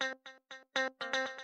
[0.00, 0.16] Thank
[0.76, 1.37] you.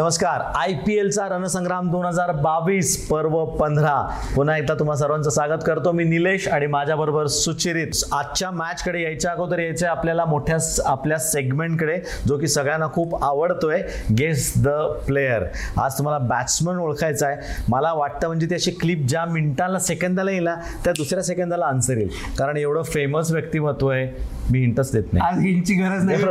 [0.00, 0.40] नमस्कार.
[0.54, 4.16] I P एलचा रणसंग्राम दोन हजार बावीस पर्व पंधरा.
[4.36, 7.86] पुन्हा एकदा तुम्हा सर्वांचं स्वागत करतो मी निलेश आणि माझ्याबरोबर सुचिरित.
[8.12, 13.82] आजच्या मॅचकडे यायच्या अगोदर यायचं आहे आपल्याला मोठ्या आपल्या सेगमेंटकडे जो की सगळ्यांना खूप आवडतोय.
[14.18, 14.68] गेस द
[15.06, 15.42] प्लेयर
[15.80, 17.36] आज तुम्हाला बॅट्समन ओळखायचा आहे.
[17.68, 20.48] मला वाटतं म्हणजे ती अशी क्लिप ज्या मिनिटाला सेकंदाला येईल
[20.84, 22.10] त्या दुसऱ्या सेकंदाला आन्सर येईल.
[22.38, 25.36] कारण एवढं फेमस व्यक्तिमत्व आहे मी हिंटच देत नाही.
[25.36, 26.24] आज हिंटची गरज नाही.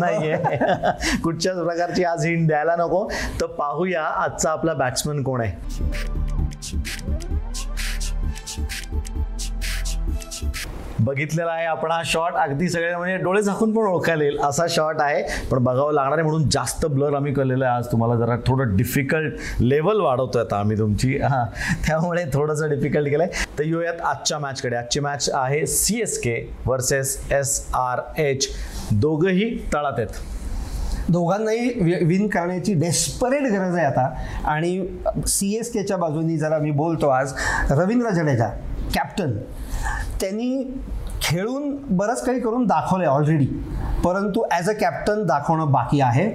[0.00, 0.36] नाहीये.
[1.22, 3.08] कुठच्याच प्रकारची आज हिंट द्यायला नको.
[3.40, 5.52] तर पाहूया आजचा आपला बॅट्समन कोण आहे.
[10.98, 15.00] बघितलेला आहे आपण हा शॉट अगदी सगळे म्हणजे डोळे झाकून पण ओळखायला येईल असा शॉट
[15.00, 15.22] आहे.
[15.50, 17.76] पण बघावं लागणार आहे म्हणून जास्त ब्लर आम्ही केलेलं आहे.
[17.76, 21.16] आज तुम्हाला जरा थोडं डिफिकल्ट लेवल वाढवतोय आता आम्ही तुमची.
[21.18, 21.44] हां
[21.86, 23.28] त्यामुळे थोडंसं डिफिकल्ट केलंय.
[23.58, 28.48] तर येऊयात आजच्या मॅचकडे आजची मॅच आहे C S K versus S R H
[28.92, 30.33] दोघंही तळात आहेत.
[31.08, 34.08] दोघांनाही विन करण्याची डेस्परेट गरज आहे आता.
[34.44, 34.86] आणि
[35.28, 37.32] सी एस केच्या बाजूनी जरा मी बोलतो आज
[37.70, 38.48] रवींद्र जडेजा
[38.94, 39.36] कॅप्टन
[40.20, 40.62] त्यांनी
[41.22, 43.46] खेळून बरंच काही करून दाखवलं आहे ऑलरेडी
[44.04, 46.26] परंतु ॲज अ कॅप्टन दाखवणं बाकी आहे.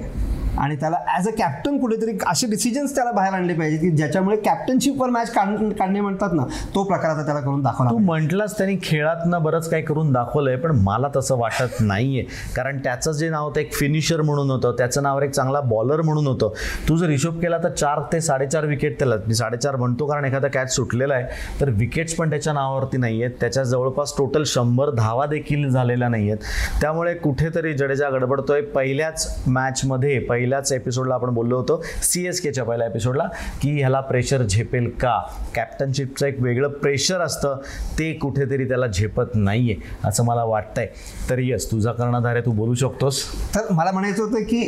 [0.60, 5.10] आणि त्याला ॲज अ कॅप्टन कुठेतरी असे डिसिजन्स त्याला बाहेर आणले पाहिजे की ज्याच्यामुळे कॅप्टनशिपवर
[5.10, 6.44] मॅच काढ काढणे म्हणतात ना
[6.76, 10.72] तो प्रकार आता त्याला करून दाखवला तू म्हटलास त्यांनी खेळातनं बरंच काही करून दाखवलंय पण
[10.84, 12.24] मला तसं वाटत नाहीये.
[12.56, 16.28] कारण त्याचं जे नाव होतं एक फिनिशर म्हणून होतं त्याचं नाव एक चांगला बॉलर म्हणून
[16.28, 16.54] होतं.
[16.90, 20.48] तू जर हिशोब केला तर चार ते साडेचार विकेट त्याला मी साडेचार म्हणतो कारण एखादा
[20.48, 25.26] कॅच सुटलेला आहे तर विकेट्स पण त्याच्या नावावरती नाही आहेत त्याच्या जवळपास टोटल शंभर धावा
[25.26, 28.62] देखील झालेल्या नाही आहेत त्यामुळे कुठेतरी जडेजा गडबडतोय.
[28.62, 30.18] पहिल्याच मॅचमध्ये
[30.50, 33.24] पहिल्याच एपिसोडला आपण बोललो होतो सी एस केच्या पहिल्या एपिसोडला
[33.62, 35.16] की ह्याला प्रेशर झेपेल का?
[35.56, 37.58] कॅप्टनशिपचं एक वेगळं प्रेशर असतं
[38.00, 39.76] ते कुठेतरी त्याला झेपत नाहीये
[40.06, 40.88] असं मला वाटतंय.
[41.30, 43.22] तर यस तुझा कर्णधार आहे तू बोलू शकतोस.
[43.56, 44.62] तर मला म्हणायचं होतं की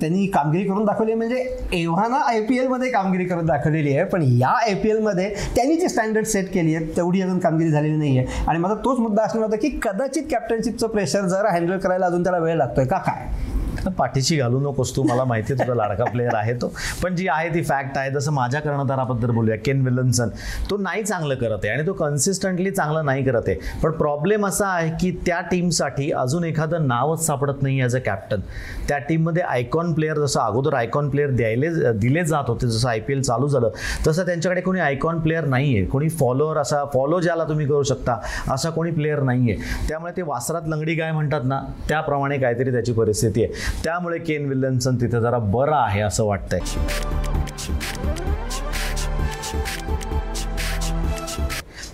[0.00, 4.22] त्यांनी कामगिरी करून दाखवली आहे म्हणजे एव्हाना आय पी एलमध्ये कामगिरी करून दाखवलेली आहे पण
[4.38, 8.18] या आय पी एलमध्ये त्यांनी जी स्टँडर्ड सेट केली आहे तेवढी अजून कामगिरी झालेली नाही
[8.18, 12.22] आहे आणि माझा तोच मुद्दा असणार होता की कदाचित कॅप्टनशिपचं प्रेशर जरा हँडल करायला अजून
[12.22, 13.45] त्याला वेळ लागतोय का काय?
[13.86, 16.72] तर पाठीशी घालू नकोस तू मला माहिती आहे तुझा लाडका प्लेअर आहे तो.
[17.02, 20.28] पण जी आहे ती फॅक्ट आहे जसं माझ्या कर्णधाराबद्दल बोलूया केन विल्यमसन
[20.70, 23.56] तो नाही चांगलं करत आहे आणि तो कन्सिस्टंटली चांगलं नाही करत आहे.
[23.82, 28.40] पण प्रॉब्लेम असा आहे की त्या टीमसाठी अजून एखादं नावच सापडत नाही ॲज अ कॅप्टन
[28.88, 33.12] त्या टीममध्ये आयकॉन प्लेअर जसं अगोदर आयकॉन प्लेअर द्यायले दिले जात होते जसं आय पी
[33.12, 33.70] एल चालू झालं
[34.06, 38.18] तसं त्यांच्याकडे कोणी आयकॉन प्लेअर नाही आहे कोणी फॉलोअर असा फॉलो ज्याला तुम्ही करू शकता
[38.52, 42.92] असा कोणी प्लेअर नाही आहे त्यामुळे ते वासरात लंगडी गाय म्हणतात ना त्याप्रमाणे काहीतरी त्याची
[42.92, 43.52] परिस्थिती आहे.
[43.84, 46.60] त्यामुळे केन विल्यमसन तिथे जरा बरं आहे असं वाटतंय.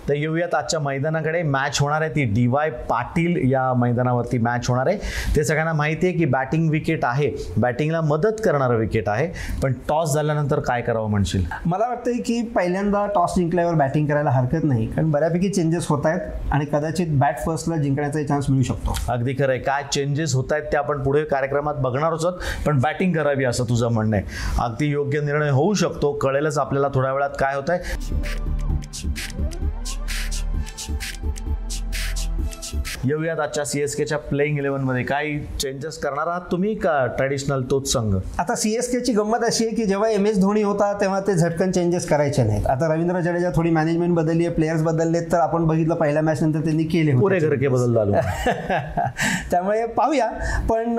[0.09, 1.41] तर येऊयात आजच्या मैदानाकडे.
[1.43, 4.97] मॅच होणार आहे ती डी वाय पाटील या मैदानावरती मॅच होणार आहे.
[5.35, 7.31] ते सगळ्यांना माहिती आहे की बॅटिंग विकेट आहे.
[7.57, 9.27] बॅटिंगला मदत करणारं विकेट आहे.
[9.61, 11.45] पण टॉस झाल्यानंतर काय करावं म्हणशील?
[11.65, 14.87] मला वाटतंय की पहिल्यांदा टॉस जिंकल्यावर बॅटिंग करायला हरकत नाही.
[14.87, 18.95] कारण बऱ्यापैकी चेंजेस होत आहेत आणि कदाचित बॅट फर्स्टला जिंकण्याचा चान्स मिळू शकतो.
[19.09, 19.59] अगदी खरं आहे.
[19.59, 22.39] काय चेंजेस होत आहेत ते आपण पुढे कार्यक्रमात बघणार आहोत.
[22.65, 24.25] पण बॅटिंग करावी असं तुझं म्हणणं आहे.
[24.59, 26.11] अगदी योग्य निर्णय होऊ शकतो.
[26.13, 29.52] कळेलच आपल्याला थोड्या वेळात काय होत आहे
[33.05, 37.91] येऊयात आजच्या सी एस केच्या प्लेईंग इलेव्हनमध्ये काही चेंजेस करणार आहात तुम्ही का ट्रॅडिशनल तोच
[37.91, 38.13] संघ?
[38.39, 41.33] आता सी एस केची गंमत अशी आहे की जेव्हा एम एस धोनी होता तेव्हा ते
[41.33, 42.67] झटकन चेंजेस करायचे नाहीत.
[42.67, 46.59] आता रवींद्र जडेजा थोडी मॅनेजमेंट बदलली आहे प्लेयर्स बदललेत तर आपण बघितलं पहिल्या मॅच नंतर
[46.65, 47.47] त्यांनी केले पुरे होते.
[47.47, 48.13] घर के बदल झालो
[49.51, 50.29] त्यामुळे पाहूया.
[50.69, 50.95] पण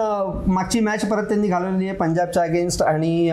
[0.47, 3.31] मागची मॅच परत त्यांनी घालवलेली आहे पंजाबच्या अगेन्स्ट आणि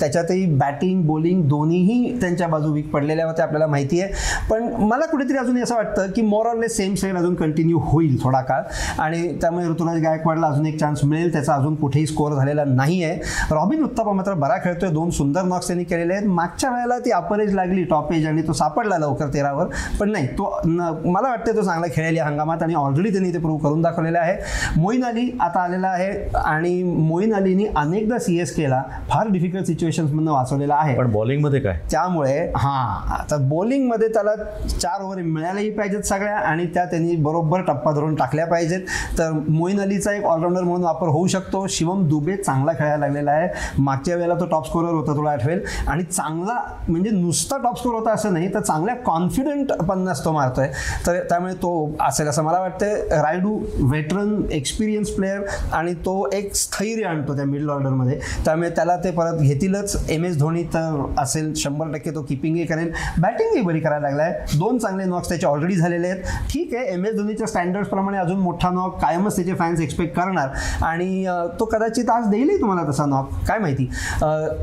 [0.00, 4.12] त्याच्यातही बॅटिंग बॉलिंग दोन्हीही त्यांच्या बाजू वीक पडलेल्या होत्या आपल्याला माहिती आहे.
[4.50, 8.12] पण मला कुठेतरी अजून असं वाटतं की more or less same side अजून कंटिन्यू होईल.
[8.22, 8.62] थोडा काळ.
[8.98, 11.32] आणि त्यामुळे ऋतुराज गायकवाडला अजून एक चान्स मिळेल.
[11.32, 13.18] त्याचा अजून कुठेही स्कोअर झालेला नाही आहे
[13.50, 14.90] रॉबिन उत्तपा मात्र बरा खेळतोय.
[14.90, 16.26] दोन सुंदर नॉक्स त्यांनी केलेले आहेत.
[16.28, 19.66] मागच्या वेळेला ती अपरेज लागली टॉप एज आणि तो सापडला लवकर तेरावर.
[20.00, 23.62] पण नाही तो मला वाटतं तो चांगला खेळेल या हंगामात आणि ऑलरेडी त्यांनी ते प्रूव्ह
[23.62, 24.36] करून दाखवलेलं आहे.
[24.76, 30.30] मोईन अली आता आलेला आहे आणि मोईन अलीनी अनेकदा सी एस केला फार डिफिकल्ट सिच्युएशन्समधनं
[30.32, 30.94] वाचवलेला आहे.
[30.96, 31.78] पण बॉलिंगमध्ये काय?
[31.90, 34.34] त्यामुळे हां आता बॉलिंगमध्ये त्याला
[34.70, 38.80] चार ओव्हर मिळायलाही पाहिजेत सगळ्या आणि त्या त्यांनी बरोबर टप्पा करून टाकल्या पाहिजेत.
[39.18, 41.66] तर मोईन अलीचा एक ऑलराऊंडर म्हणून वापर होऊ शकतो.
[41.70, 43.48] शिवम दुबे चांगला खेळायला लागलेला आहे.
[43.78, 45.60] मागच्या वेळेला तो टॉप स्कोरर होता तुला आठवेल.
[45.88, 46.58] आणि चांगला
[46.88, 50.68] म्हणजे नुसता टॉप स्कोर होता असं नाही तर चांगल्या कॉन्फिडंट पन्नास तो मारतोय.
[51.06, 53.58] तर त्यामुळे तो असेल असं मला वाटतं रायडू
[53.90, 55.42] वेटरन एक्सपिरियन्स प्लेअर
[55.72, 59.96] आणि तो एक स्थैर्य आणतो त्या मिडल ऑर्डरमध्ये त्यामुळे त्याला ते परत घेतीलच.
[60.10, 62.90] एम एस धोनी तर असेल शंभर टक्के तो किपिंगही करेल.
[63.18, 64.32] बॅटिंगही बरी करायला लागलाय.
[64.58, 66.22] दोन चांगले नॉक्स त्याचे ऑलरेडी झालेले आहेत.
[66.52, 70.48] ठीक आहे एम एस धोनीच्या स्टँडर्ड प्रमाणे अजून मोठा नॉक कायमच त्याचे फॅन्स एक्सपेक्ट करणार.
[70.84, 71.26] आणि
[71.60, 73.90] तो कदाचित आज देईलही तुम्हाला तसा नॉक काय माहिती?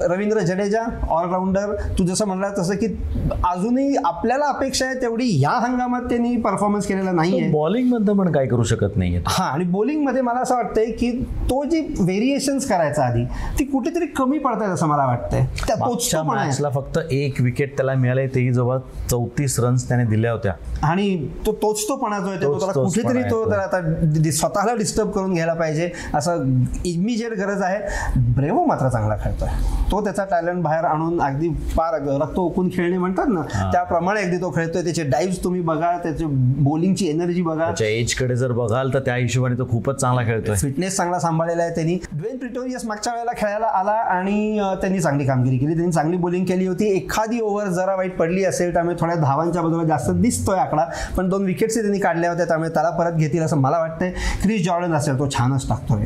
[0.08, 2.86] रवींद्र जडेजा ऑलराऊंडर तू जसं म्हणला तसं की
[3.44, 7.50] अजूनही आपल्याला अपेक्षा आहे तेवढी ह्या हंगामात त्यांनी परफॉर्मन्स केलेला नाहीये.
[7.50, 11.64] बॉलिंग मधनं पण काय करू शकत नाहीये हा आणि बॉलिंगमध्ये मला असं वाटतंय की तो
[11.64, 13.24] जी व्हेरिएशन्स करायचा आधी
[13.60, 15.46] ती कुठेतरी कमी पडतायत असं मला वाटतंय.
[15.68, 15.76] त्या
[16.36, 16.46] आहे.
[16.46, 18.78] मॅचला फक्त एक विकेट त्याला मिळाले तेही जवळ
[19.10, 20.54] चौतीस रन्स त्याने दिल्या होत्या.
[20.84, 23.50] आणि तो तोचतोपणा जो आहे तो तोच- त्याला कुठेतरी तो आहे तो.
[23.50, 26.44] त्याला आता स्वतःला डिस्टर्ब करून घ्यायला पाहिजे असं
[26.86, 27.80] इमिजिएट गरज आहे.
[28.36, 29.50] ब्रेवो मात्र चांगला खेळतोय.
[29.92, 33.42] तो त्याचा टॅलेंट बाहेर आणून अगदी फार रक्त ओकून खेळणे म्हणतात ना
[33.72, 34.84] त्याप्रमाणे अगदी तो खेळतोय.
[34.84, 39.58] त्याचे डाईव्ह तुम्ही बघा त्याची बॉलिंगची एनर्जी बघा त्याच्या एजकडे जर बघाल तर त्या हिशोबाने
[39.58, 40.56] तो खूपच चांगला खेळतोय.
[40.56, 41.98] फिटनेस चांगला सांभाळलेला आहे त्यांनी.
[42.12, 45.74] ड्वेन प्रिटोरियस मागच्या वेळेला खेळायला आला आणि त्यांनी चांगली कामगिरी केली.
[45.74, 46.86] त्यांनी चांगली बॉलिंग केली होती.
[46.96, 50.86] एखादी ओव्हर जरा वाईट पडली असेल त्यामुळे थोड्या धावांच्या बाजूला जास्त दिसतोय आकडा.
[51.18, 54.12] पण दोन विकेट्स त्यांनी काढल्या होत्या त्यामुळे त्याला परत घेतील असं मला वाटतंय.
[54.44, 56.06] क्रिस जॉर्डन असेल तो छानच टाकतोय.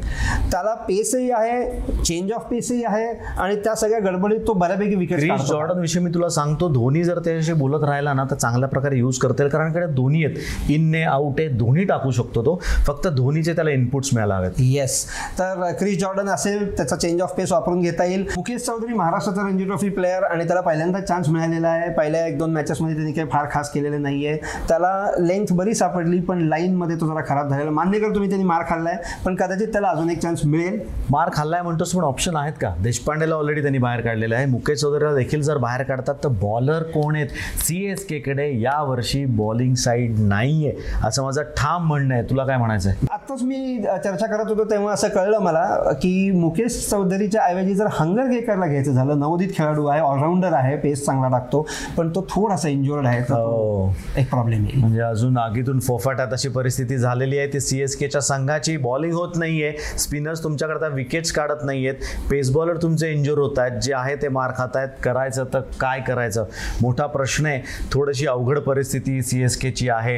[0.51, 3.07] त्याला पेसही आहे चेंज ऑफ पेसही आहे
[3.37, 7.19] आणि त्या सगळ्या गडबडीत तो बऱ्यापैकी क्रिस विकेट जॉर्डन विषयी मी तुला सांगतो धोनी जर
[7.19, 10.69] त्याच्याशी बोलत राहिला ना तर चांगल्या प्रकारे यूज करता कारण कडे दोन्ही आहेत.
[10.69, 12.59] इन ने आउट आहे दोन्ही टाकू शकतो तो.
[12.85, 14.51] फक्त धोनीचे त्याला इनपुट्स मिळायला हवेत.
[14.59, 15.05] येस
[15.39, 18.25] तर क्रिस जॉर्डन असेल त्याचा चेंज ऑफ पेस वापरून घेता येईल.
[18.35, 21.89] मुकेश चौधरी महाराष्ट्राचा रणजी ट्रॉफी प्लेअर आणि त्याला पहिल्यांदा चान्स मिळालेला आहे.
[21.93, 24.37] पहिल्या एक दोन मॅचेसमध्ये त्यांनी काही फार खास केलेले नाही आहे
[24.67, 26.41] त्याला लेंथ बरी सापडली पण
[26.85, 27.71] लाईनमध्ये तो जरा खराब झालेला.
[27.71, 30.79] मान्य कर तुम्ही त्यांनी मार खाल्लाय पण कदाचित त्याला अजून एक चान्स मिळेल.
[31.09, 32.73] मार खाल्लाय म्हणतोस पण ऑप्शन आहेत का?
[32.83, 34.45] देशपांडेला ऑलरेडी त्यांनी बाहेर काढलेलं आहे.
[34.45, 37.27] मुकेश चौधरीला देखील जर बाहेर काढतात तर बॉलर कोण आहेत?
[37.63, 42.23] सी एस केकडे यावर्षी बॉलिंग साईड नाहीये असं माझं ठाम म्हणणं आहे.
[42.29, 45.65] तुला काय म्हणायचं आहे आत्ताच मी चर्चा करत होतो तेव्हा असं कळलं मला
[46.01, 51.05] की मुकेश चौधरीच्या ऐवजी जर हंगर गेकरला घ्यायचं झालं नवोदित खेळाडू आहे ऑलराऊंडर आहे पेस
[51.05, 51.65] चांगला टाकतो
[51.97, 53.93] पण तो थोडासा इंजुअर्ड आहे हो.
[54.17, 54.79] एक प्रॉब्लेम येईल.
[54.79, 57.47] म्हणजे अजून आगीतून फोफाटात अशी परिस्थिती झालेली आहे.
[57.53, 61.93] ती सी एस केच्या संघाची बॉलिंग होत नाही आहे स्पिनर्स तुमच्याकरता विकेट्स काढत नाहीयेत.
[62.31, 63.79] पेस बॉलर तुमचे इंजुर होत आहेत.
[63.81, 64.89] जे आहे ते मार खात आहेत.
[65.03, 66.45] करायचं तर काय करायचं?
[66.81, 67.61] मोठा प्रश्न आहे.
[67.91, 70.17] थोडीशी अवघड परिस्थिती सी एस केची आहे.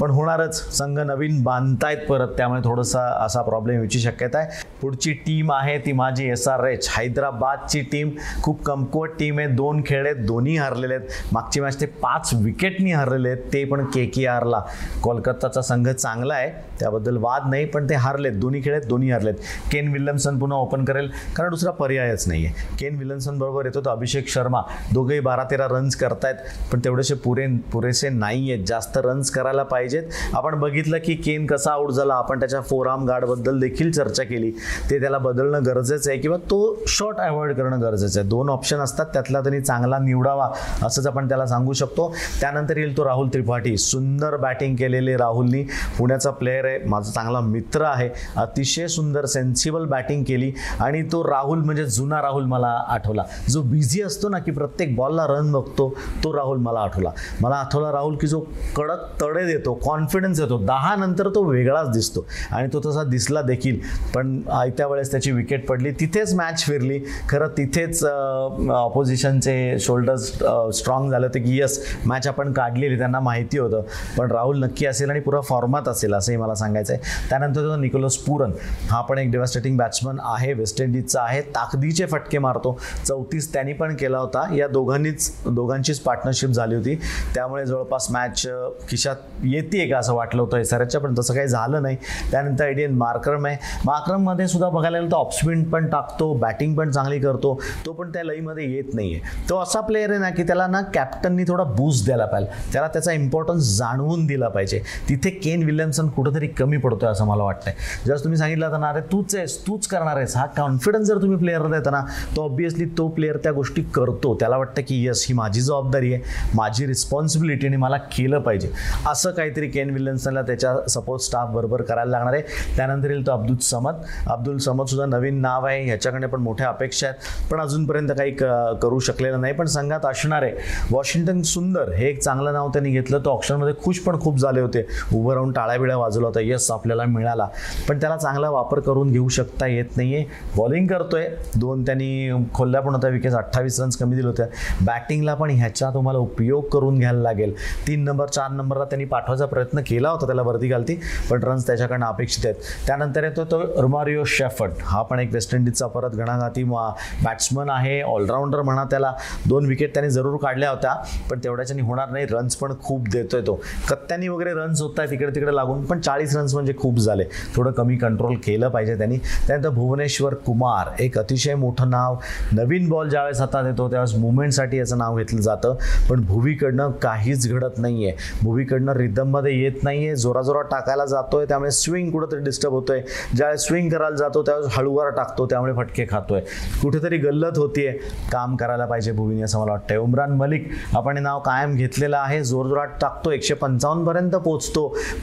[0.00, 0.60] पण होणारच.
[0.76, 2.28] संघ नवीन बांधतायत परत.
[2.36, 4.64] त्यामुळे थोडासा असा प्रॉब्लेम याची शक्यता आहे.
[4.82, 8.10] पुढची टीम आहे ती माझी एस आर एच हैदराबादची टीम
[8.42, 9.48] खूप कमकुवत टीम आहे.
[9.48, 10.26] दोन खेळ आहेत.
[10.26, 11.08] दोन्ही हरलेले आहेत.
[11.32, 13.42] मागची मॅच ते पाच विकेटनी हरलेले आहेत.
[13.52, 14.60] ते पण के के आरला
[15.02, 16.50] कोलकाताचा संघ चांगला आहे
[16.80, 18.32] त्याबद्दल वाद नाही पण ते हारलेत.
[18.32, 19.34] दोन्ही खेळ आहेत दोन्ही हारलेत.
[19.72, 23.90] केन विल्यमसन पुन्हा ओपन करेल कारण दुसरा पर्यायच नाही आहे केन विल्यमसन बरोबर येतो तो
[23.90, 24.60] अभिषेक शर्मा.
[24.92, 26.34] दोघेही बारा तेरा रन्स करतायत
[26.72, 30.02] पण तेवढेसे पुरे पुरेसे नाही आहेत जास्त रन्स करायला पाहिजेत.
[30.34, 32.14] आपण बघितलं की केन कसा आऊट झाला.
[32.14, 34.50] आपण त्याच्या फोराम गार्डबद्दल देखील चर्चा केली.
[34.90, 36.58] ते त्याला बदलणं गरजेचं आहे किंवा तो
[36.88, 38.28] शॉट अवॉइड करणं गरजेचं आहे.
[38.28, 40.48] दोन ऑप्शन असतात त्यातला त्यांनी चांगला निवडावा
[40.82, 42.14] असंच आपण त्याला सांगू शकतो.
[42.40, 43.76] त्यानंतर येईल तो राहुल त्रिपाठी.
[43.76, 45.64] सुंदर बॅटिंग केलेले राहुलनी.
[45.98, 46.78] पुण्याचा प्लेअर आहे.
[46.86, 48.08] माझा चांगला मित्र आहे.
[48.36, 50.52] अतिशय सुंदर सेन्सिबल बॅटिंग केली.
[50.80, 53.22] आणि तो राहुल म्हणजे जुना राहुल मला आठवला.
[53.48, 55.88] जो बिझी असतो ना की प्रत्येक बॉलला रन बघतो
[56.24, 57.10] तो राहुल मला आठवला.
[57.40, 58.40] मला आठवला राहुल की जो
[58.76, 60.58] कडक तडे देतो कॉन्फिडन्स देतो.
[60.58, 62.26] दहा नंतर तो वेगळाच दिसतो.
[62.50, 63.78] आणि तो तसा दिसला देखील.
[64.14, 65.90] पण आयत्या वेळेस त्याची विकेट पडली.
[65.90, 67.00] तिथेच मॅच फिरली.
[67.28, 70.32] खरं तिथेच ऑपोजिशनचे शोल्डर्स
[70.74, 73.82] स्ट्रॉंग झाले होते की यस मॅच आपण काढलेली त्यांना माहिती होतं.
[74.18, 75.40] पण राहुल नक्की असेल आणि पुरा
[75.76, 78.52] फॉर्मात असेल असंही मला सांगायचं आहे त्यानंतर तो निकोलस पुरन
[78.90, 82.76] हा पण एक डेव्हास्टेटिंग बॅट्समन आहे वेस्ट इंडिजचा आहे ताकदीचे फटके मारतो.
[83.06, 84.44] चौतीस त्यांनी पण केला होता.
[84.54, 86.94] या दोघांनीच दोघांचीच पार्टनरशिप झाली होती.
[87.34, 88.46] त्यामुळे जवळपास मॅच
[88.88, 91.96] खिशात येते का असं वाटलं होतं एसआरएचच्या पण तसं काही झालं नाही.
[92.30, 93.56] त्यानंतर आयडियन मार्क्रम आहे.
[93.84, 97.58] मार्क्रममध्ये सुद्धा बघायला गेलं तर ऑफस्पिन पण टाकतो बॅटिंग पण चांगली करतो.
[97.86, 100.80] तो पण त्या लईमध्ये येत नाही आहे तो असा प्लेअर आहे ना की त्याला ना
[100.94, 102.72] कॅप्टननी थोडा बूस्ट द्यायला पाहिजे.
[102.72, 104.80] त्याला त्याचा इम्पॉर्टन्स जाणवून दिला पाहिजे.
[105.08, 107.74] तिथे केन विल्यमसन कुठंतरी कमी पडतोय असं मला वाटतंय.
[108.06, 110.36] जर तुम्ही सांगितलं तर ना अरे तूच आहेस तूच करणार आहेस.
[110.36, 112.00] हा कॉन्फिडन्स जर तुम्ही प्लेअरला देता ना
[112.36, 114.34] तो ऑब्विसली तो प्लेअर त्या गोष्टी करतो.
[114.34, 116.22] त्याला वाटतं की यस ही माझी जबाबदारी आहे
[116.54, 118.70] माझी रिस्पॉन्सिबिलिटी आणि मला केलं पाहिजे.
[119.06, 122.42] असं काहीतरी केन विल्यमसनला त्याच्या सपोर्ट स्टाफ बरोबर करायला लागणार आहे.
[122.76, 123.94] त्यानंतर येईल तो अब्दुल समद.
[124.26, 127.52] अब्दुल समद सुद्धा नवीन नाव आहे ह्याच्याकडे पण मोठ्या अपेक्षा आहेत.
[127.52, 128.44] पण अजूनपर्यंत काही क-
[128.82, 129.52] करू शकलेलं नाही.
[129.52, 130.52] पण संघात असणार आहे.
[130.90, 133.18] वॉशिंग्टन सुंदर हे एक चांगलं नाव त्यांनी घेतलं.
[133.18, 134.86] तो ऑप्शनमध्ये खुश पण खूप झाले होते.
[135.14, 137.48] उभं राहून टाळ्याबिळ्या वाजवला होता यस आपल्याला मिळाला.
[137.88, 140.24] पण त्याला चांगला वापर करून घेऊ शकता येत नाही आहे
[140.56, 141.28] बॉलिंग करतोय.
[141.56, 143.10] दोन त्यांनी खोलल्या पण होत्या.
[143.10, 144.46] विकेट अठ्ठावीस रन्स कमी दिले होत्या
[144.80, 147.54] बॅटिंगला पण ह्याचा तुम्हाला उपयोग करून घ्यायला लागेल.
[147.86, 150.26] तीन नंबर चार नंबरला त्यांनी पाठवायचा प्रयत्न केला होता.
[150.26, 151.00] त्याला वरती घालती.
[151.30, 152.56] पण रन्स त्याच्याकडनं अपेक्षित आहेत.
[152.86, 158.00] त्यानंतर येतो तो रुमारिओ शेफर्ट हा पण एक वेस्ट इंडिजचा परत गणाघाती बॅट्समन आहे.
[158.02, 159.12] ऑलराऊंडर म्हणा त्याला.
[159.48, 160.94] दोन विकेट त्याने जरूर काढल्या होत्या.
[161.30, 162.26] पण तेवढ्याच्यानी होणार नाही.
[162.30, 163.60] रन्स पण खूप देतोय तो.
[163.90, 165.12] कत्त्यांनी वगैरे रन्स होत आहेत.
[165.12, 167.24] इकडे तिकडे लागून पण चाळीस रन्स म्हणजे खूप झाले.
[167.56, 169.16] थोडं कमी कंट्रोल केलं पाहिजे त्यांनी.
[169.16, 172.16] त्यानंतर भुवनेश्वर कुमार एक अतिशय मोठं नाव.
[172.52, 175.74] नवीन बॉल ज्यावेळेस हातात येतो त्यावेळेस मुवमेंटसाठी याचं नाव घेतलं जातं.
[176.10, 181.44] पण भुवीकडनं काहीच घडत नाही आहे भुवीकडनं रिदममध्ये येत नाही आहे जोराजोरात टाकायला जातोय.
[181.44, 183.02] त्यामुळे स्विंग कुठंतरी डिस्टर्ब होतोय.
[183.36, 185.46] ज्यावेळेस स्विंग करायला जातो त्यावेळेस हळूवार टाकतो.
[185.46, 186.40] त्यामुळे फटके खातोय.
[186.82, 187.92] कुठेतरी गल्लत होतीये.
[188.32, 189.96] काम करायला पाहिजे भुवीने असं मला वाटतंय.
[189.96, 192.44] उमरान मलिक आपण हे नाव कायम घेतलेलं आहे.
[192.44, 193.30] जोरजोरात टाकतो.
[193.30, 194.34] एकशे पंचावन्न पर्यंत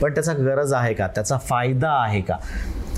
[0.01, 1.07] पण पण त्याचा गरज आहे का?
[1.07, 2.35] त्याचा फायदा आहे का?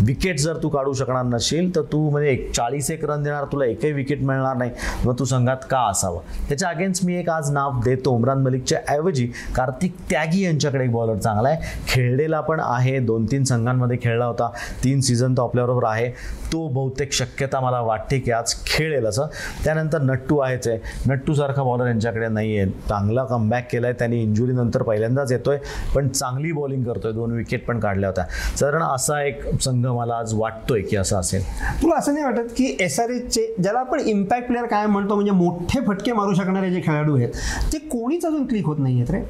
[0.02, 3.66] विकेट जर तू काढू शकणार नसेल तर तू म्हणजे एक चाळीस एक रन देणार तुला
[3.66, 4.72] एकही विकेट मिळणार नाही.
[5.06, 6.20] मग तू संघात का असावं?
[6.48, 11.16] त्याच्या अगेन्स्ट मी एक आज नाव देतो उमरान मलिकच्या ऐवजी कार्तिक त्यागी यांच्याकडे एक बॉलर
[11.16, 11.62] चांगला आहे.
[11.88, 14.50] खेळलेला पण आहे दोन तीन संघांमध्ये खेळला होता.
[14.84, 16.10] तीन सीझन तो आपल्याबरोबर आहे.
[16.54, 19.26] तो बहुतेक शक्यता मला वाटते की आज खेळेल असं.
[19.64, 20.80] त्यानंतर नट्टू आहेच आहे.
[21.08, 25.60] नट्टूसारखा बॉलर यांच्याकडे नाही आहे चांगला कमबॅक केला आहे त्यांनी इंजुरीनंतर पहिल्यांदाच येतोय.
[25.96, 27.12] पण चांगली बॉलिंग करतोय.
[27.12, 28.26] दोन विकेट पण काढल्या होत्या.
[28.58, 31.44] साधारण असा एक संघ मला आज वाटतोय की असं असेल.
[31.82, 35.32] तुला असं नाही वाटत की एस आर एचचे ज्याला आपण इम्पॅक्ट प्लेअर काय म्हणतो म्हणजे
[35.32, 37.30] मोठे फटके मारू शकणारे जे खेळाडू आहेत
[37.74, 39.22] ते कोणीच अजून क्लिक होत नाही आहेत रे?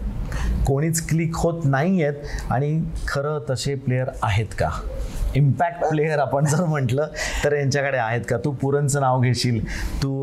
[0.68, 4.70] कोणीच क्लिक होत नाही आहेत आणि खरं तसे प्लेयर आहेत का?
[5.36, 7.08] इम्पॅक्ट प्लेयर आपण जर म्हटलं
[7.44, 8.38] तर यांच्याकडे आहेत का?
[8.46, 9.64] तू पुरणचं नाव घेशील
[10.04, 10.14] तू.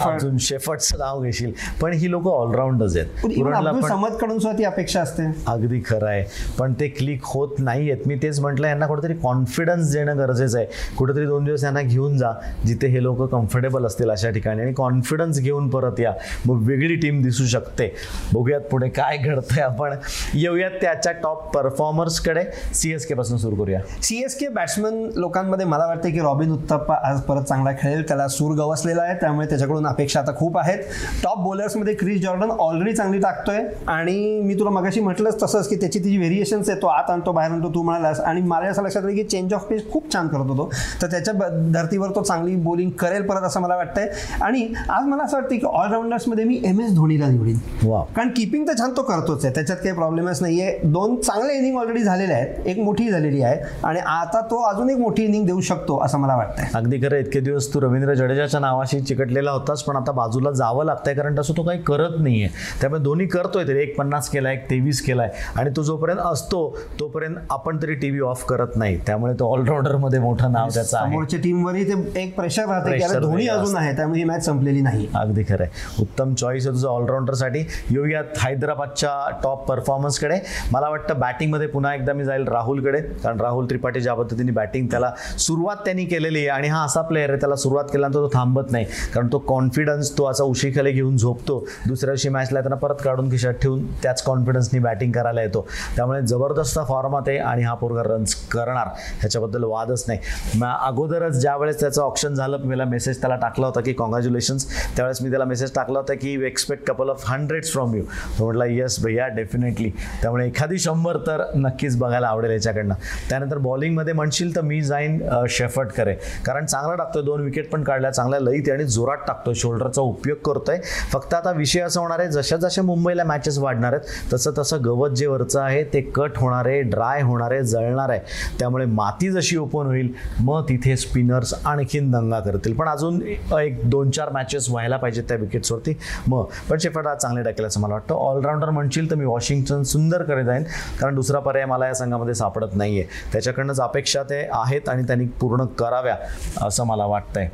[0.00, 3.86] अजून शेफर्डचं नाव घेशील पण ही लोक ऑलराऊंडच आहेत.
[3.88, 5.22] समदकडून सुद्धा ती अपेक्षा असते.
[5.46, 6.24] अगदी खरं आहे.
[6.58, 10.66] पण ते क्लिक होत नाही आहेत मी तेच म्हटलं यांना कुठेतरी कॉन्फिडन्स देणं गरजेचं आहे.
[10.98, 12.32] कुठेतरी दोन दिवस यांना घेऊन जा
[12.66, 14.62] जिथे हे लोक कम्फर्टेबल असतील अशा ठिकाणी.
[14.62, 16.12] आणि कॉन्फिडन्स घेऊन परत या.
[16.46, 17.92] मग वेगळी टीम दिसू शकते.
[18.32, 19.94] बघूयात पुढे काय घडतंय आपण.
[20.34, 23.80] येऊयात त्याच्या टॉप परफॉर्मर्सकडे सी एस के पासून सुरू करूया.
[24.02, 28.02] सी के बॅट्समन लोकांमध्ये मला वाटतं की रॉबिन उत्तप्पा आज परत चांगला खेळेल.
[28.08, 30.78] त्याला सूर गवसलेला आहे त्यामुळे त्याच्याकडून अपेक्षा आता खूप आहेत.
[31.22, 33.58] टॉप बॉलर्समध्ये क्रिस जॉर्डन ऑलरेडी चांगली टाकतोय.
[33.86, 37.52] आणि मी तुला मगाशी म्हटलंच तसंच की त्याची ती व्हेरिएशन्स आहे तो आत आणतो बाहेर
[37.52, 38.20] आणतो तू म्हणालास.
[38.20, 40.70] आणि मला असं लक्षात आलं की चेंज ऑफ पेस खूप छान करत होतो.
[41.02, 41.34] तर त्याच्या
[41.74, 44.08] धर्तीवर तो चांगली बॉलिंग करेल परत असं मला वाटतंय.
[44.42, 47.58] आणि आज मला असं वाटतं की ऑलराऊंडर्समध्ये मी एम एस धोनीला निवडीन.
[47.84, 49.54] वा कारण किपिंग तर छान तो करतोच आहे.
[49.54, 52.66] त्याच्यात काही प्रॉब्लेमच नाही आहे दोन चांगले इनिंग ऑलरेडी झालेले आहेत.
[52.66, 53.60] एक मोठी झालेली आहे.
[53.84, 56.66] आणि आता तो अजून एक मोठी इनिंग देऊ शकतो असं मला वाटतंय.
[56.74, 61.14] अगदी खरं इतके दिवस तू रवींद्र जडेजाच्या नावाशी चिकटलेला होतास पण आता बाजूला जावं लागतंय
[61.14, 62.48] कारण तसं तो काही करत नाहीये.
[62.80, 65.30] त्यामुळे दोन्ही करतोय तरी एक पन्नास केलाय एक तेवीस केलाय.
[65.56, 66.60] आणि तो जोपर्यंत असतो
[67.00, 68.98] तोपर्यंत आपण तरी टीव्ही ऑफ करत नाही.
[69.06, 71.38] त्यामुळे तो ऑलराऊंडरमध्ये मोठं नाव त्याचं आहे.
[71.38, 75.08] टीमवरही ते एक प्रेशर राहते धोनी अजून आहे त्यामुळे ही मॅच संपलेली नाही.
[75.14, 76.02] अगदी खरं आहे.
[76.02, 77.64] उत्तम चॉईस आहे तुझं ऑलराऊंडरसाठी.
[77.90, 80.38] येऊयात हैदराबादच्या टॉप परफॉर्मन्सकडे
[80.72, 85.10] मला वाटतं बॅटिंगमध्ये पुन्हा एकदा मी जाईल राहुलकडे कारण राहुल त्रिपाठी ज्या पद्धतीने बॅटिंग त्याला
[85.38, 86.48] सुरुवात त्यांनी केलेली आहे.
[86.48, 88.84] आणि हा असा प्लेअर आहे त्याला सुरुवात केल्यानंतर तो थांबत नाही.
[89.14, 91.58] कारण तो कॉन्फिडन्स तो असा उशीखाली घेऊन झोपतो.
[91.86, 95.66] दुसऱ्या दिवशी मॅचला त्यांना परत काढून खिशात ठेवून त्याच कॉन्फिडन्सनी बॅटिंग करायला येतो.
[95.96, 98.88] त्यामुळे जबरदस्त फॉर्मात आहे आणि हा पोरगा रन्स करणार.
[99.20, 100.20] ह्याच्याबद्दल वादच नाही.
[100.62, 105.44] अगोदरच ज्यावेळेस त्याचं ऑप्शन झालं मला मेसेज त्याला टाकला होता की कॉंग्रॅच्युलेशन्स त्यावेळेस मी त्याला
[105.44, 108.02] मेसेज टाकला होता की you expect couple of hundreds from you
[108.38, 109.90] तो म्हटला येस भैया डेफिनेटली
[110.22, 112.94] त्यामुळे एखादी शंभर तर नक्कीच बघायला आवडेल याच्याकडनं.
[113.30, 116.14] त्यानंतर बॉलिंगमध्ये म्हणशील तर मी जाईन अं, शेफर्ट करे
[116.46, 120.78] कारण चांगला टाकतोय दोन विकेट पण काढल्या चांगल्या लईत आणि जोरात टाकतोय शोल्डरचा उपयोग करतोय.
[121.12, 125.10] फक्त आता विषय असा होणार आहे जशा जशा मुंबईला मॅचेस वाढणार आहेत तसं तसं गवत
[125.10, 128.20] जे वरचं आहे ते कट होणार आहे ड्राय होणार आहे जळणार आहे.
[128.58, 132.74] त्यामुळे माती जशी ओपन होईल मग तिथे स्पिनर्स आणखीन दंगा करतील.
[132.74, 133.20] पण अजून
[133.60, 135.96] एक दोन चार मॅचेस व्हायला पाहिजेत त्या विकेट्सवरती
[136.26, 138.14] मग पण शेफर्ट आज चांगले टाकेल असं मला वाटतं.
[138.14, 140.62] ऑलराऊंडर म्हणशील तर मी वॉशिंग्टन सुंदर करत जाईन.
[141.00, 145.24] कारण दुसरा पर्याय मला या संघामध्ये सापडत नाही आहे त्याच्याकडनंच अपेक्षा ते आहेत आणि त्यांनी
[145.40, 146.16] पूर्ण कराव्या
[146.62, 147.48] असं मला वाटतंय.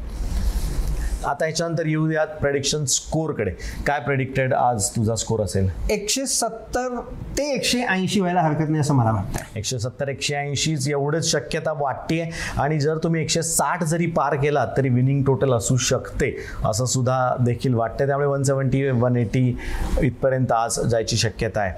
[1.27, 3.51] आता याच्यानंतर येऊयात प्रेडिक्शन स्कोअरकडे
[3.87, 5.69] काय प्रेडिक्टेड आज तुझा स्कोर असेल?
[5.91, 6.99] एकशे सत्तर
[7.39, 9.59] ते एकशे ऐंशी व्हायला हरकत नाही असं मला वाटतंय.
[9.59, 12.21] एकशे सत्तर एकशे ऐंशीच एवढंच शक्यता वाटते
[12.59, 16.35] आणि जर तुम्ही एकशे साठ जरी पार केलात तरी विनिंग टोटल असू शकते
[16.65, 19.49] असं सुद्धा देखील वाटते त्यामुळे वन सेवन्टी वन एटी
[20.03, 21.73] इथपर्यंत आज जायची शक्यता आहे.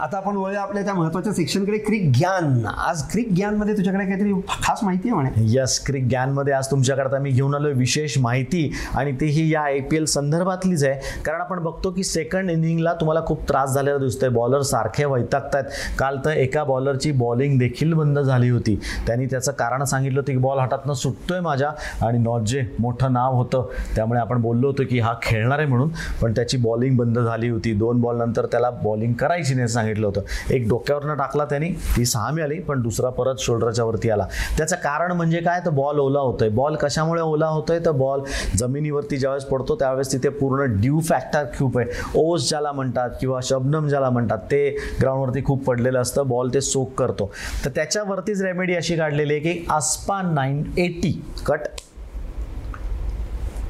[0.00, 2.66] आता आपण वळूया आपल्या त्या महत्त्वाच्या सेक्शनकडे क्रिक ज्ञान.
[2.66, 5.30] आज क्रिक ज्ञानमध्ये तुझ्याकडे काहीतरी खास माहिती आहे म्हणे?
[5.38, 9.96] यस क्रिक ज्ञानमध्ये आज तुमच्याकरता मी घेऊन आलो विशेष माहिती आणि तीही या आय पी
[9.96, 11.22] एल संदर्भातलीच आहे.
[11.24, 14.28] कारण आपण बघतो की सेकंड इनिंगला तुम्हाला खूप त्रास झालेला दिसतोय.
[14.28, 15.64] बॉलर सारखे वैतागतायत.
[15.98, 18.80] काल तर एका बॉलरची बॉलिंग देखील बंद झाली होती.
[19.06, 21.70] त्यांनी त्याचं कारण सांगितलं होतं की बॉल हातातनं सुटतोय माझ्या
[22.06, 23.68] आणि नॉजे मोठं नाव होतं.
[23.96, 25.90] त्यामुळे आपण बोललो होतो की हा खेळणार आहे म्हणून.
[26.22, 27.72] पण त्याची बॉलिंग बंद झाली होती.
[27.72, 29.89] दोन बॉल नंतर त्याला बॉलिंग करायची नाही सांगितलं.
[29.98, 30.20] होतं.
[30.50, 34.26] एक डोक्यावरनं टाकला त्यांनी ती सहा मिळाली पण दुसरा परत शोल्डरच्या वरती आला.
[34.58, 35.60] त्याचं कारण म्हणजे काय?
[35.66, 36.48] तर बॉल ओला होतोय.
[36.48, 37.78] बॉल कशामुळे ओला होतोय?
[37.78, 38.20] तर बॉल
[38.56, 41.86] जमिनीवरती ज्यावेळेस पडतो त्यावेळेस तिथे पूर्ण ड्यू फॅक्टर खूप आहे.
[42.14, 46.26] ओस ज्याला म्हणतात किंवा शबनम ज्याला म्हणतात ते ग्राउंडवरती खूप पडलेलं असतं.
[46.26, 47.30] बॉल ते सोक करतो.
[47.64, 51.60] तर त्याच्यावरतीच रेमेडी अशी काढलेली आहे की आस्पा nine eighty cut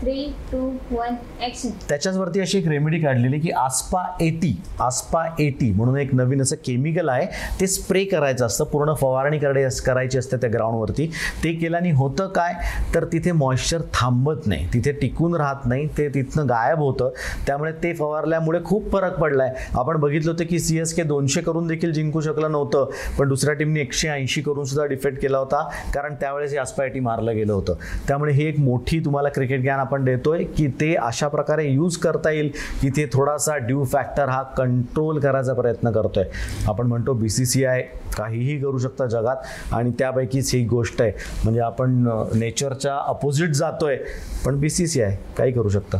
[0.00, 0.58] three two
[0.90, 6.42] one action त्याच्याचवरती अशी एक रेमेडी काढलेली की आस्पा एटी आस्पा एटी म्हणून एक नवीन
[6.42, 7.26] असं केमिकल आहे.
[7.60, 11.06] ते स्प्रे करायचं असतं पूर्ण फवारणी कराय करायची असते त्या ग्राउंडवरती
[11.44, 12.54] ते केल्याने होतं काय?
[12.94, 14.66] तर तिथे मॉइश्चर थांबत नाही.
[14.74, 15.86] तिथे टिकून राहत नाही.
[15.98, 17.10] ते तिथनं गायब होतं.
[17.46, 21.40] त्यामुळे ते फवारल्यामुळे खूप फरक पडला आहे आपण बघितलं होतं की सी एस के दोनशे
[21.40, 22.90] करून देखील जिंकू शकलं नव्हतं.
[23.18, 25.62] पण दुसऱ्या टीमने एकशे ऐंशी करून सुद्धा डिफेक्ट केला होता.
[25.94, 27.74] कारण त्यावेळेस हे आस्पा एटी मारलं गेलं होतं.
[28.08, 32.30] त्यामुळे ही एक मोठी तुम्हाला क्रिकेट ज्ञान आपण देतोय की ते अशा प्रकारे यूज करता
[32.30, 32.50] येईल
[32.82, 36.24] की ते थोडासा ड्यू फॅक्टर हा कंट्रोल करायचा प्रयत्न करतोय.
[36.68, 37.82] आपण म्हणतो बी सी सी आय
[38.16, 41.12] काहीही करू शकतं जगात आणि त्यापैकीच ही गोष्ट आहे.
[41.44, 43.96] म्हणजे आपण नेचरच्या अपोजिट जातोय
[44.44, 45.98] पण बी सी सी आय काही करू शकतं.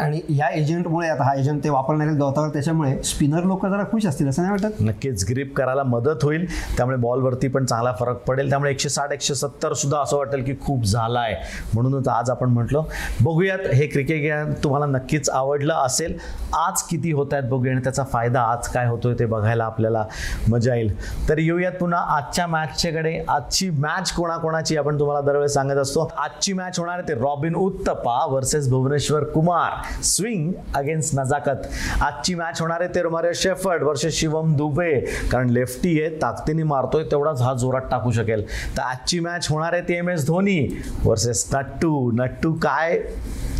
[0.00, 4.06] आणि या एजंटमुळे आता हा एजंट ते वापरणारे आहेत गवतावर त्याच्यामुळे स्पिनर लोक जरा खुश
[4.06, 4.80] असतील असं नाही वाटत?
[4.80, 6.46] नक्कीच ग्रीप करायला मदत होईल.
[6.76, 8.50] त्यामुळे बॉलवरती पण चांगला फरक पडेल.
[8.50, 11.34] त्यामुळे एकशे साठ एकशे सत्तर सुद्धा असं वाटेल की खूप झाला आहे
[11.74, 12.82] म्हणूनच आज आपण म्हटलं
[13.20, 16.16] बघूयात हे क्रिकेट गेम तुम्हाला नक्कीच आवडलं असेल.
[16.54, 20.04] आज किती होत आहेत बघूया आणि त्याचा फायदा आज काय होतोय ते बघायला आपल्याला
[20.48, 20.94] मजा येईल.
[21.28, 26.08] तर येऊयात पुन्हा आजच्या मॅचच्याकडे आजची मॅच कोणाकोणाची आपण तुम्हाला दरवेळेस सांगत असतो.
[26.18, 29.70] आजची मॅच होणार आहे ते Robin Uthappa versus Bhuvneshwar Kumar.
[30.04, 31.66] Swing against नजाकत.
[32.00, 34.92] आजची मॅच होणार आहे ते Romario Shepherd versus Shivam Dube.
[35.32, 38.46] कारण लेफ्टी आहे ताकदीने मारतोय तेवढाच हा जोरात टाकू शकेल.
[38.76, 40.58] तर आजची मॅच होणार आहे ती M S Dhoni
[41.04, 42.10] versus Nattu.
[42.14, 42.98] Nattu काय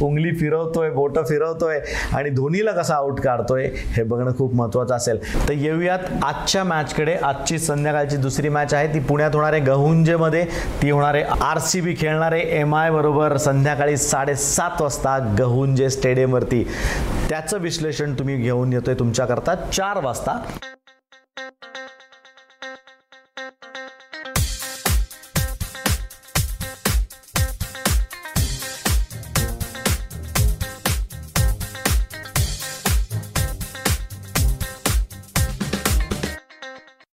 [0.02, 1.78] उंगली फिरवतोय बोटं फिरवतोय
[2.14, 5.18] आणि धोनीला कसा आउट काढतोय हे बघणं खूप महत्त्वाचं असेल.
[5.48, 10.44] तर येऊयात आजच्या मॅचकडे आजची संध्याकाळची दुसरी मॅच आहे ती पुण्यात होणार आहे गहुंजेमध्ये.
[10.82, 13.36] ती होणार आहे आर सी बी खेळणार आहे एम आय बरोबर.
[13.36, 16.62] संध्याकाळी साडेसात वाजता गहुंजे स्टेडियमवरती.
[17.28, 20.38] त्याचं विश्लेषण तुम्ही घेऊन येतोय तुमच्याकरता चार वाजता.